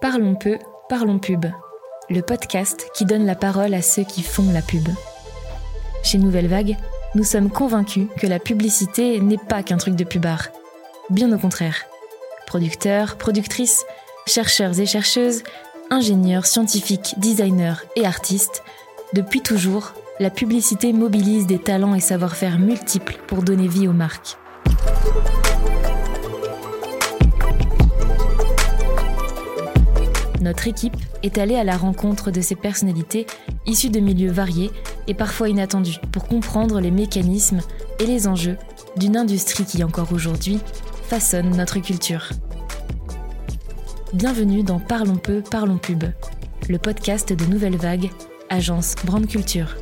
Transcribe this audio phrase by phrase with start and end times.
[0.00, 0.56] Parlons peu,
[0.88, 1.44] parlons pub.
[2.08, 4.88] Le podcast qui donne la parole à ceux qui font la pub.
[6.02, 6.78] Chez Nouvelle Vague,
[7.14, 10.48] nous sommes convaincus que la publicité n'est pas qu'un truc de pubard.
[11.10, 11.84] Bien au contraire.
[12.46, 13.84] Producteurs, productrices,
[14.26, 15.42] chercheurs et chercheuses,
[15.90, 18.62] ingénieurs, scientifiques, designers et artistes,
[19.12, 24.38] depuis toujours, la publicité mobilise des talents et savoir-faire multiples pour donner vie aux marques.
[30.50, 33.24] Notre équipe est allée à la rencontre de ces personnalités
[33.66, 34.72] issues de milieux variés
[35.06, 37.60] et parfois inattendus pour comprendre les mécanismes
[38.00, 38.56] et les enjeux
[38.96, 40.58] d'une industrie qui encore aujourd'hui
[41.04, 42.30] façonne notre culture.
[44.12, 46.02] Bienvenue dans Parlons peu, parlons pub,
[46.68, 48.10] le podcast de Nouvelle Vague,
[48.48, 49.76] agence Brand Culture.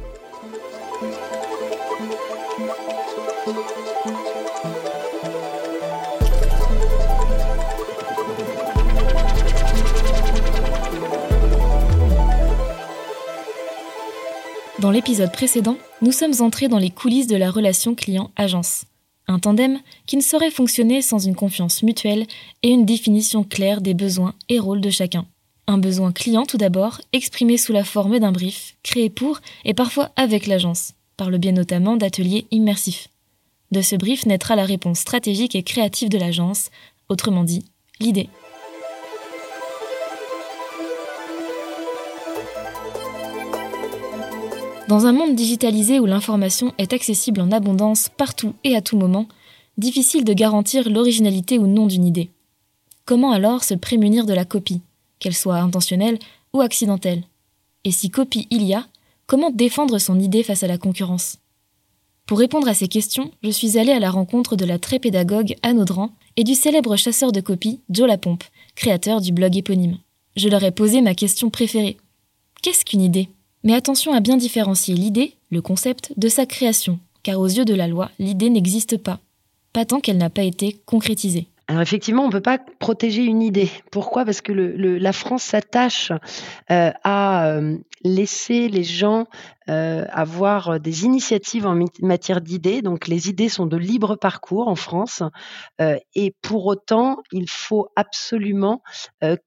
[14.80, 18.84] Dans l'épisode précédent, nous sommes entrés dans les coulisses de la relation client-agence.
[19.26, 22.26] Un tandem qui ne saurait fonctionner sans une confiance mutuelle
[22.62, 25.26] et une définition claire des besoins et rôles de chacun.
[25.66, 30.12] Un besoin client tout d'abord, exprimé sous la forme d'un brief, créé pour et parfois
[30.14, 33.08] avec l'agence, par le biais notamment d'ateliers immersifs.
[33.72, 36.70] De ce brief naîtra la réponse stratégique et créative de l'agence,
[37.08, 37.64] autrement dit,
[37.98, 38.28] l'idée.
[44.88, 49.28] Dans un monde digitalisé où l'information est accessible en abondance partout et à tout moment,
[49.76, 52.30] difficile de garantir l'originalité ou non d'une idée.
[53.04, 54.80] Comment alors se prémunir de la copie,
[55.18, 56.18] qu'elle soit intentionnelle
[56.54, 57.24] ou accidentelle?
[57.84, 58.86] Et si copie il y a,
[59.26, 61.36] comment défendre son idée face à la concurrence?
[62.24, 65.54] Pour répondre à ces questions, je suis allée à la rencontre de la très pédagogue
[65.62, 68.44] Anne Audran et du célèbre chasseur de copies Joe Lapompe,
[68.74, 69.98] créateur du blog éponyme.
[70.36, 71.98] Je leur ai posé ma question préférée.
[72.62, 73.28] Qu'est-ce qu'une idée?
[73.64, 77.74] Mais attention à bien différencier l'idée, le concept, de sa création, car aux yeux de
[77.74, 79.20] la loi, l'idée n'existe pas,
[79.72, 81.48] pas tant qu'elle n'a pas été concrétisée.
[81.70, 83.70] Alors effectivement, on ne peut pas protéger une idée.
[83.92, 84.24] Pourquoi?
[84.24, 86.12] Parce que la France s'attache
[86.70, 89.26] euh, à euh, laisser les gens
[89.68, 92.80] euh, avoir des initiatives en matière d'idées.
[92.80, 95.22] Donc les idées sont de libre parcours en France.
[96.14, 98.82] et pour autant, il faut absolument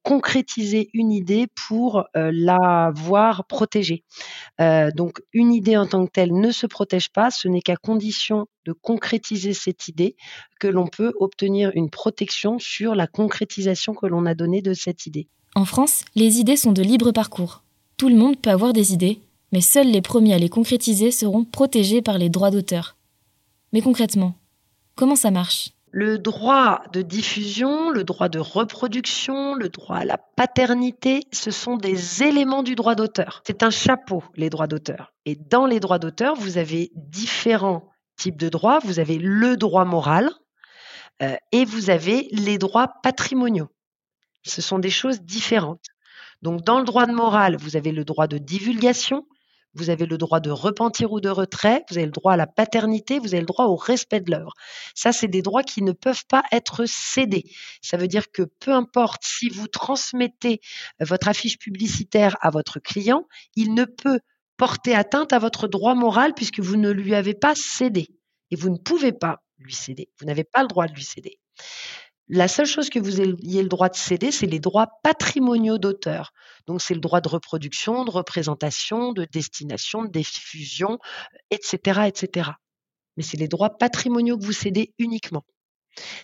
[0.04, 4.04] concrétiser une idée pour la voir protégée.
[4.60, 7.32] donc une idée en tant que telle ne se protège pas.
[7.32, 10.16] Ce n'est qu'à condition de concrétiser cette idée
[10.60, 12.11] que l'on peut obtenir une protection
[12.60, 15.28] sur la concrétisation que l'on a donnée de cette idée.
[15.56, 17.64] En France, les idées sont de libre parcours.
[17.98, 19.20] Tout le monde peut avoir des idées,
[19.52, 22.96] mais seuls les premiers à les concrétiser seront protégés par les droits d'auteur.
[23.74, 24.36] Mais concrètement,
[24.96, 25.72] comment ça marche?
[25.94, 31.76] Le droit de diffusion, le droit de reproduction, le droit à la paternité, ce sont
[31.76, 33.44] des éléments du droit d'auteur.
[33.46, 35.12] C'est un chapeau, les droits d'auteur.
[35.26, 38.80] Et dans les droits d'auteur, vous avez différents types de droits.
[38.86, 40.30] Vous avez le droit moral
[41.22, 43.70] euh, et vous avez les droits patrimoniaux.
[44.44, 45.86] Ce sont des choses différentes.
[46.42, 49.28] Donc, dans le droit de morale, vous avez le droit de divulgation,
[49.74, 52.48] vous avez le droit de repentir ou de retrait, vous avez le droit à la
[52.48, 54.54] paternité, vous avez le droit au respect de l'œuvre.
[54.96, 57.44] Ça, c'est des droits qui ne peuvent pas être cédés.
[57.82, 60.60] Ça veut dire que peu importe si vous transmettez
[61.00, 64.20] votre affiche publicitaire à votre client, il ne peut
[64.58, 68.08] porter atteinte à votre droit moral puisque vous ne lui avez pas cédé.
[68.50, 70.10] Et vous ne pouvez pas lui céder.
[70.20, 71.40] Vous n'avez pas le droit de lui céder.
[72.34, 76.32] La seule chose que vous ayez le droit de céder, c'est les droits patrimoniaux d'auteur.
[76.66, 80.98] Donc c'est le droit de reproduction, de représentation, de destination, de diffusion,
[81.50, 82.52] etc., etc.
[83.18, 85.44] Mais c'est les droits patrimoniaux que vous cédez uniquement.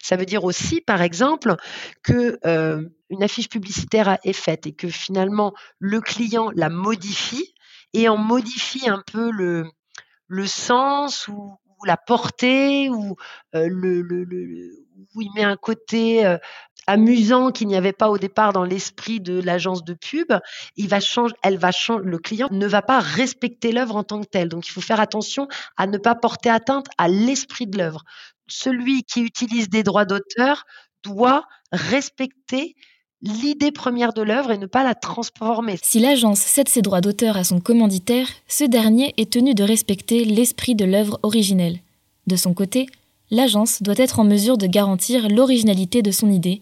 [0.02, 1.56] Ça veut dire aussi, par exemple,
[2.04, 7.54] que euh, une affiche publicitaire est faite et que finalement le client la modifie
[7.94, 9.70] et en modifie un peu le,
[10.28, 13.16] le sens ou, la portée ou
[13.54, 14.72] le,
[15.16, 16.38] où il met un côté
[16.88, 20.34] amusant qu'il n'y avait pas au départ dans l'esprit de l'agence de pub,
[20.78, 24.22] il va changer, elle va changer, le client ne va pas respecter l'œuvre en tant
[24.22, 24.48] que telle.
[24.50, 28.04] Donc il faut faire attention à ne pas porter atteinte à l'esprit de l'œuvre.
[28.48, 30.64] Celui qui utilise des droits d'auteur
[31.04, 32.76] doit respecter
[33.22, 35.78] l'idée première de l'œuvre et ne pas la transformer.
[35.82, 40.26] Si l'agence cède ses droits d'auteur à son commanditaire, ce dernier est tenu de respecter
[40.26, 41.80] l'esprit de l'œuvre originelle.
[42.28, 42.88] De son côté,
[43.32, 46.62] l'agence doit être en mesure de garantir l'originalité de son idée,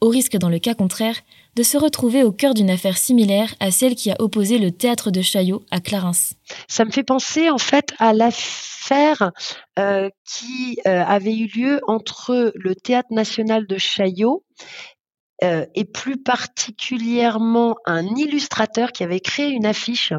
[0.00, 1.16] au risque dans le cas contraire
[1.54, 5.10] de se retrouver au cœur d'une affaire similaire à celle qui a opposé le théâtre
[5.10, 6.34] de Chaillot à Clarence.
[6.68, 9.32] Ça me fait penser en fait à l'affaire
[9.78, 14.44] euh, qui euh, avait eu lieu entre le théâtre national de Chaillot
[15.44, 20.14] euh, et plus particulièrement un illustrateur qui avait créé une affiche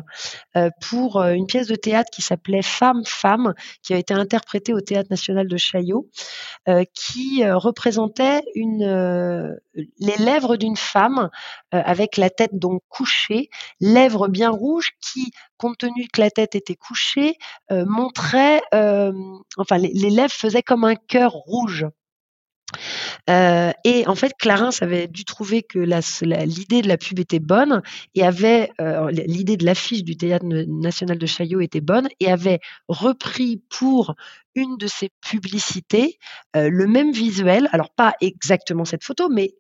[0.56, 4.76] euh, pour euh, une pièce de théâtre qui s'appelait Femme, Femme, qui a été interprétée
[4.76, 6.08] au Théâtre national de Chaillot,
[6.94, 11.30] qui représentait les lèvres d'une femme
[11.72, 13.50] avec la tête donc couchée,
[13.80, 17.36] lèvres bien rouges qui, compte tenu que la tête était couchée,
[17.70, 21.86] montraient, enfin les, les lèvres faisaient comme un cœur rouge.
[23.30, 27.82] Euh, et en fait, Clarence avait dû trouver que l'idée de la pub était bonne
[28.16, 32.60] et avait euh, l'idée de l'affiche du théâtre national de Chaillot était bonne et avait
[32.88, 34.16] repris pour
[34.56, 36.18] une de ses publicités
[36.56, 39.54] euh, le même visuel, alors pas exactement cette photo, mais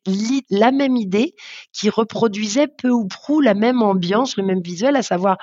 [0.50, 1.36] la même idée
[1.72, 5.38] qui reproduisait peu ou prou la même ambiance, le même visuel, à savoir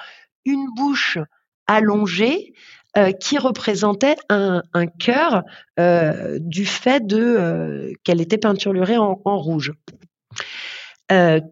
[0.44, 1.19] une bouche
[1.67, 2.52] allongée
[2.96, 4.62] euh, qui représentait un,
[5.00, 5.43] cœur
[5.81, 9.73] euh, du fait euh, qu'elle était peinturlurée en, rouge.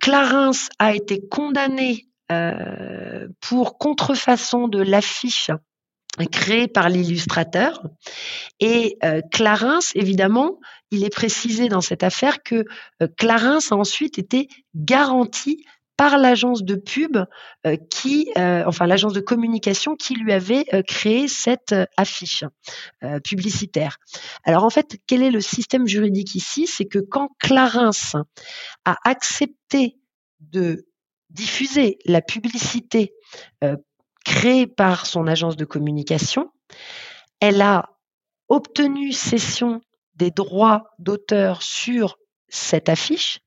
[0.00, 2.06] Clarence a été condamné
[3.41, 5.50] pour contrefaçon de l'affiche
[6.31, 7.83] créée par l'illustrateur.
[8.61, 8.99] Et
[9.31, 10.59] Clarence, évidemment,
[10.91, 12.65] il est précisé dans cette affaire que
[13.19, 15.65] Clarence a ensuite été garanti
[16.02, 17.16] par l'agence de pub
[17.64, 22.43] euh, qui, euh, enfin l'agence de communication qui lui avait euh, créé cette affiche
[23.22, 23.99] publicitaire.
[24.43, 26.66] Alors en fait, quel est le système juridique ici?
[26.66, 27.93] C'est que quand Clarins
[28.84, 29.96] a accepté
[30.40, 30.88] de
[31.31, 33.14] diffuser la publicité
[34.25, 36.50] créée par son agence de communication,
[37.38, 37.90] elle a
[38.48, 39.81] obtenu cession
[40.16, 43.38] des droits d'auteur sur cette affiche,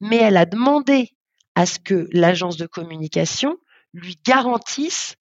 [0.00, 1.13] mais elle a demandé
[1.54, 3.56] à ce que l'agence de communication
[3.92, 5.16] lui garantisse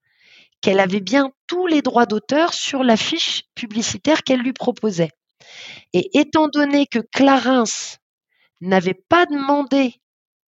[0.61, 5.11] qu'elle avait bien tous les droits d'auteur sur la fiche publicitaire qu'elle lui proposait.
[5.91, 7.63] Et étant donné que Clarins
[8.61, 9.95] n'avait pas demandé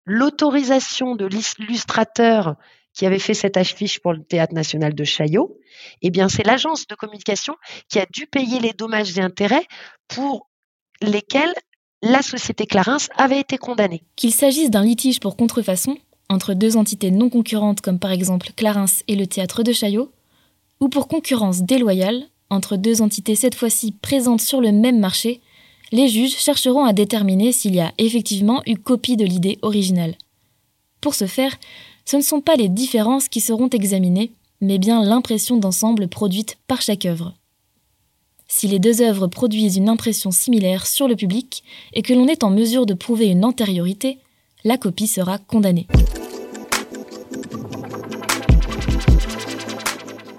[0.06, 2.56] l'autorisation de l'illustrateur
[2.94, 5.57] qui avait fait cette affiche pour le Théâtre national de Chaillot,
[6.03, 7.56] eh bien c'est l'agence de communication
[7.89, 9.65] qui a dû payer les dommages et intérêts
[10.07, 10.47] pour
[11.01, 11.53] lesquels
[12.03, 14.03] la société Clarins avait été condamnée.
[14.17, 15.97] Qu'il s'agisse d'un litige pour contrefaçon,
[16.29, 20.11] entre deux entités non concurrentes comme par exemple Clarins et le théâtre de Chaillot,
[20.81, 25.39] ou pour concurrence déloyale, entre deux entités cette fois-ci présentes sur le même marché,
[25.94, 30.15] les juges chercheront à déterminer s'il y a effectivement eu copie de l'idée originale.
[31.00, 31.55] Pour ce faire,
[32.03, 36.81] ce ne sont pas les différences qui seront examinées, mais bien l'impression d'ensemble produite par
[36.81, 37.33] chaque œuvre.
[38.55, 41.63] Si les deux œuvres produisent une impression similaire sur le public
[41.94, 44.19] et que l'on est en mesure de prouver une antériorité,
[44.63, 45.88] la copie sera condamnée.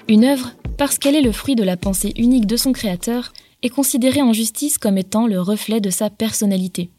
[0.07, 3.33] Une œuvre, parce qu'elle est le fruit de la pensée unique de son créateur,
[3.63, 6.91] est considérée en justice comme étant le reflet de sa personnalité.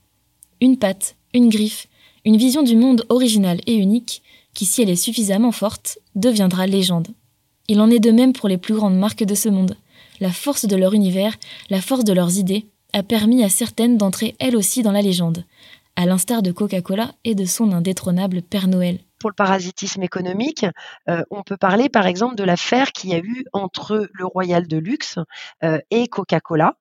[0.60, 1.88] Une patte, une griffe,
[2.26, 4.22] une vision du monde originale et unique,
[4.54, 7.08] qui, si elle est suffisamment forte, deviendra légende.
[7.70, 9.78] Il en est de même pour les plus grandes marques de ce monde
[10.20, 11.36] la force de leur univers,
[11.70, 15.44] la force de leurs idées, a permis à certaines d'entrer elles aussi dans la légende,
[15.96, 19.00] à l'instar de Coca-Cola et de son indétrônable Père Noël
[19.30, 20.66] le parasitisme économique,
[21.10, 24.68] euh, on peut parler par exemple de l'affaire qu'il y a eu entre le Royal
[24.68, 25.20] de Luxe
[25.64, 26.76] euh, et Coca-Cola,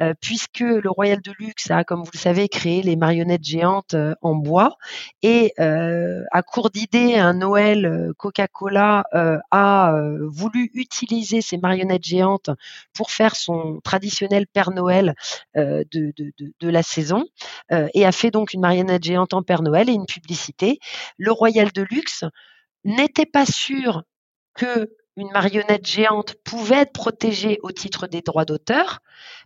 [0.00, 3.94] euh, puisque le Royal de Luxe a, comme vous le savez, créé les marionnettes géantes
[4.22, 4.76] en bois
[5.22, 9.04] et à court d'idées, un Noël, Coca-Cola
[9.50, 12.50] a voulu utiliser ces marionnettes géantes
[12.94, 15.14] pour faire son traditionnel Père Noël
[15.54, 17.24] de, la saison
[17.70, 20.78] et a fait donc une marionnette géante en Père Noël et une publicité.
[21.18, 21.82] Le Royal de
[22.84, 24.02] n'était pas sûr
[24.54, 29.00] que une marionnette géante pouvait être protégée au titre des droits d'auteur,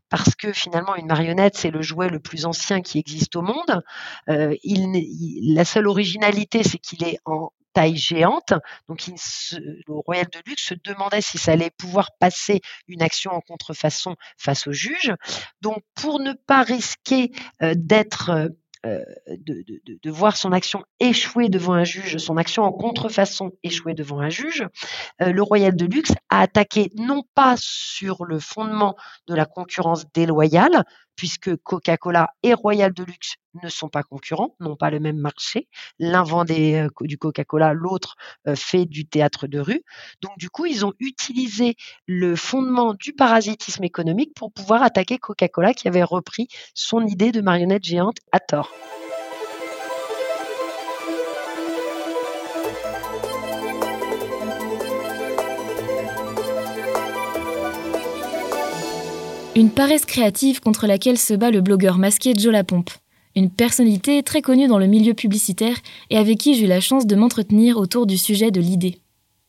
[0.09, 3.83] parce que finalement une marionnette c'est le jouet le plus ancien qui existe au monde.
[4.29, 8.55] Euh, la seule originalité c'est qu'il est en taille géante.
[8.89, 13.41] Donc le Royal de Luxe se demandait si ça allait pouvoir passer une action en
[13.41, 15.13] contrefaçon face au juge.
[15.61, 17.33] Donc pour ne pas risquer
[17.63, 18.49] euh, d'être
[18.85, 19.65] euh, euh, de,
[20.03, 24.29] de, voir son action échouer devant un juge, son action en contrefaçon échouer devant un
[24.29, 24.67] juge,
[25.23, 28.95] euh, le Royal de Luxe a attaqué non pas sur le fondement
[29.27, 30.85] de la concurrence déloyale,
[31.17, 35.69] puisque Coca-Cola et Royal Deluxe ne sont pas concurrents, n'ont pas le même marché.
[35.99, 38.17] L'un vend euh, du Coca-Cola, l'autre
[38.49, 39.83] euh, fait du théâtre de rue.
[40.23, 45.75] Donc du coup, ils ont utilisé le fondement du parasitisme économique pour pouvoir attaquer Coca-Cola
[45.75, 48.71] qui avait repris son idée de marionnette géante à tort.
[59.57, 62.91] Une paresse créative contre laquelle se bat le blogueur masqué Joe Lapompe.
[63.37, 65.77] une personnalité très connue dans le milieu publicitaire
[66.11, 69.01] et avec qui j'ai eu la chance de m'entretenir autour du sujet de l'idée.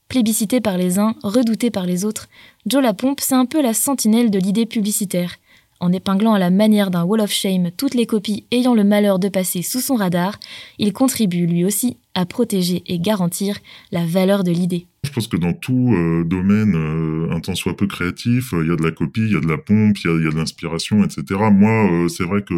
[0.08, 2.28] Plébiscité par les uns, redouté par les autres,
[2.68, 5.38] Joe Lapompe, c'est un peu la sentinelle de l'idée publicitaire.
[5.80, 9.18] En épinglant à la manière d'un wall of shame toutes les copies ayant le malheur
[9.18, 10.40] de passer sous son radar,
[10.78, 13.60] il contribue lui aussi à protéger et garantir
[13.92, 14.88] la valeur de l'idée.
[15.04, 18.70] Je pense que dans tout euh, domaine, euh, un tant soit peu créatif, euh, il
[18.70, 20.36] y a de la copie, il y a de la pompe, il y a, de
[20.36, 21.24] l'inspiration, etc.
[21.52, 22.56] Moi, c'est vrai que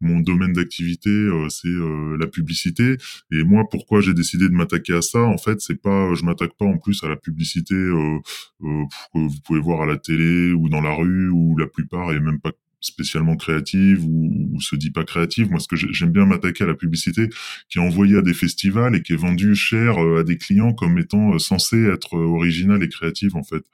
[0.00, 1.10] mon domaine d'activité,
[1.48, 1.68] c'est
[2.18, 2.96] la publicité.
[3.32, 5.20] Et moi, pourquoi j'ai décidé de m'attaquer à ça?
[5.20, 8.20] En fait, c'est pas, je m'attaque pas en plus à la publicité que
[9.14, 12.40] vous pouvez voir à la télé ou dans la rue, ou la plupart, et même
[12.40, 12.50] pas
[12.82, 15.50] spécialement créative ou, se dit pas créative.
[15.50, 17.28] Moi, ce que j'aime bien m'attaquer à la publicité
[17.68, 20.72] qui est envoyée à des festivals et qui est vendue cher euh, à des clients
[20.72, 23.64] comme étant euh, censée être euh, originale et créative en fait.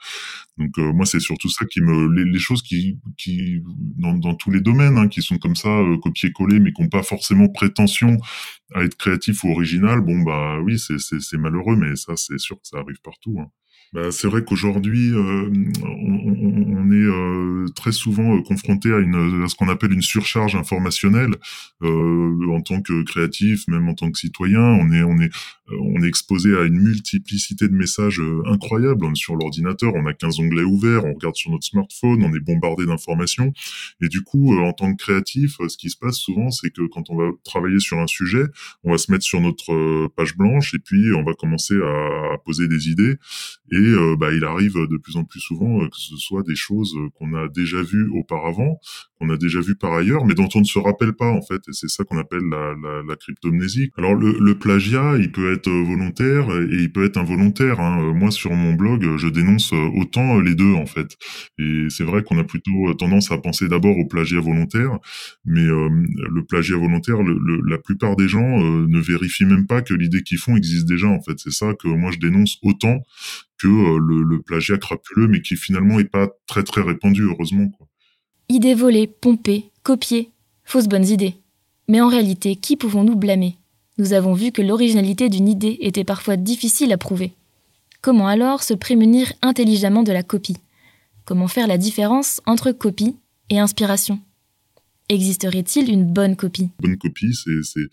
[0.57, 3.63] Donc moi, c'est surtout ça qui me les, choses qui qui
[3.97, 5.69] dans, dans tous les domaines hein, qui sont comme ça
[6.03, 8.19] copier-coller mais qui n'ont pas forcément prétention
[8.75, 10.01] à être créatif ou original.
[10.01, 13.39] Bon bah oui, c'est c'est malheureux, mais ça c'est sûr que ça arrive partout.
[13.41, 13.51] Hein.
[13.95, 15.51] Bah, c'est vrai qu'aujourd'hui, euh,
[15.83, 20.57] on, est euh, très souvent euh, confronté à, une, à ce qu'on appelle une surcharge
[20.57, 21.35] informationnelle
[21.83, 24.61] en tant que créatif, même en tant que citoyen.
[24.61, 25.31] On est, on est,
[25.71, 29.93] on est exposé à une multiplicité de messages incroyables sur l'ordinateur.
[29.95, 33.53] On a 15 onglets ouverts, on regarde sur notre smartphone, on est bombardé d'informations.
[34.03, 37.11] Et du coup, en tant que créatif, ce qui se passe souvent, c'est que quand
[37.11, 38.45] on va travailler sur un sujet,
[38.85, 42.69] on va se mettre sur notre page blanche et puis on va commencer à, poser
[42.69, 43.17] des idées.
[43.73, 46.57] Et euh, bah, il arrive de plus en plus souvent euh, que ce soit des
[46.57, 48.81] choses qu'on a déjà vues auparavant,
[49.19, 51.61] qu'on a déjà vues par ailleurs, mais dont on ne se rappelle pas en fait.
[51.69, 53.91] Et c'est ça qu'on appelle la, la, la cryptomnésie.
[53.97, 57.81] Alors le, le, plagiat, il peut être volontaire et il peut être involontaire.
[57.81, 58.13] Hein.
[58.15, 61.17] Moi sur mon blog, je dénonce autant les deux en fait.
[61.59, 64.99] Et c'est vrai qu'on a plutôt tendance à penser d'abord au plagiat volontaire,
[65.45, 65.89] mais euh,
[66.31, 70.39] le plagiat volontaire, le, la plupart des gens ne vérifient même pas que l'idée qu'ils
[70.39, 71.39] font existe déjà en fait.
[71.39, 73.03] C'est ça que moi je dénonce autant
[73.59, 77.69] que euh, le, le, plagiat crapuleux, mais qui finalement est pas très très répandu, heureusement.
[77.71, 77.87] Quoi.
[78.51, 80.31] Idées volées, pompées, copiées,
[80.65, 81.35] fausses bonnes idées.
[81.87, 83.57] Mais en réalité, qui pouvons-nous blâmer?
[83.99, 87.35] Nous avons vu que l'originalité d'une idée était parfois difficile à prouver.
[88.01, 90.57] Comment alors se prémunir intelligemment de la copie?
[91.27, 93.17] Comment faire la différence entre copie
[93.51, 94.19] et inspiration?
[95.11, 96.71] Existerait-il une bonne copie?
[96.81, 97.89] Bonne copie, c'est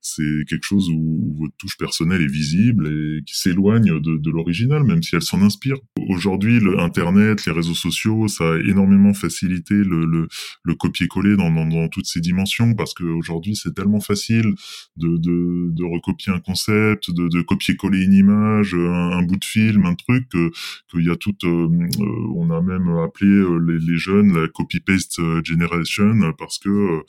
[0.00, 4.84] c'est quelque chose où, votre touche personnelle est visible et qui s'éloigne de, de l'original,
[4.84, 5.76] même si elle s'en inspire.
[6.08, 10.28] Aujourd'hui, le Internet, les réseaux sociaux, ça a énormément facilité le, le,
[10.64, 14.54] le copier-coller dans, dans, dans, toutes ces dimensions, parce qu'aujourd'hui, c'est tellement facile
[14.96, 19.86] de, de, de, recopier un concept, de, de copier-coller une image, un, bout de film,
[19.86, 21.34] un truc, qu'il y a tout...
[21.44, 21.68] Euh,
[22.00, 27.04] euh, on a même appelé euh, les, les jeunes la copy-paste generation, parce que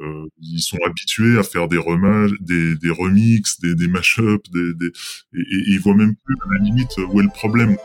[0.00, 4.86] euh, ils sont habitués à faire des remages, des, remixes, des, mashups, des, des
[5.34, 7.76] et, et, ils voient même plus à la limite où est le problème.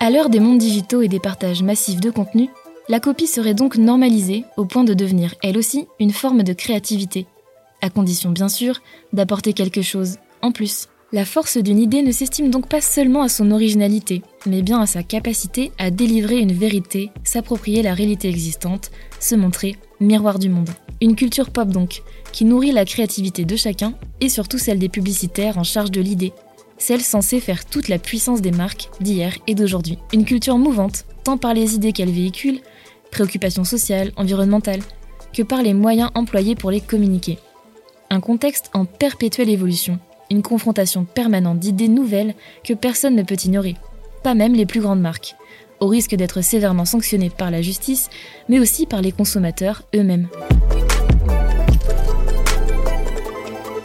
[0.00, 2.48] À l'heure des mondes digitaux et des partages massifs de contenu,
[2.88, 7.26] la copie serait donc normalisée au point de devenir, elle aussi, une forme de créativité,
[7.82, 8.80] à condition bien sûr
[9.12, 10.88] d'apporter quelque chose en plus.
[11.12, 14.86] La force d'une idée ne s'estime donc pas seulement à son originalité, mais bien à
[14.86, 20.70] sa capacité à délivrer une vérité, s'approprier la réalité existante, se montrer miroir du monde.
[21.00, 25.58] Une culture pop donc, qui nourrit la créativité de chacun et surtout celle des publicitaires
[25.58, 26.32] en charge de l'idée,
[26.78, 29.98] celle censée faire toute la puissance des marques d'hier et d'aujourd'hui.
[30.12, 32.60] Une culture mouvante, tant par les idées qu'elle véhicule,
[33.10, 34.82] préoccupations sociales, environnementales,
[35.32, 37.38] que par les moyens employés pour les communiquer.
[38.10, 39.98] Un contexte en perpétuelle évolution,
[40.30, 42.34] une confrontation permanente d'idées nouvelles
[42.64, 43.76] que personne ne peut ignorer,
[44.22, 45.34] pas même les plus grandes marques,
[45.80, 48.08] au risque d'être sévèrement sanctionnées par la justice,
[48.48, 50.28] mais aussi par les consommateurs eux-mêmes.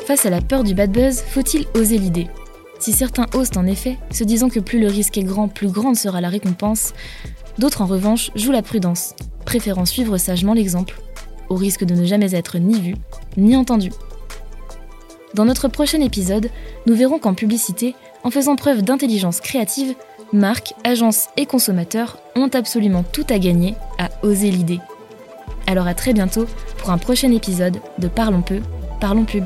[0.06, 2.28] Face à la peur du bad buzz, faut-il oser l'idée?
[2.80, 5.96] Si certains osent en effet, se disant que plus le risque est grand, plus grande
[5.96, 6.94] sera la récompense,
[7.58, 11.02] d'autres en revanche jouent la prudence, préférant suivre sagement l'exemple,
[11.50, 12.96] au risque de ne jamais être ni vu,
[13.38, 13.90] ni entendu.
[15.36, 16.50] Dans notre prochain épisode,
[16.86, 19.94] nous verrons qu'en publicité, en faisant preuve d'intelligence créative,
[20.32, 24.80] marques, agences et consommateurs ont absolument tout à gagner à oser l'idée.
[25.68, 26.46] Alors à très bientôt
[26.78, 28.62] pour un prochain épisode de Parlons peu,
[29.02, 29.44] parlons pub.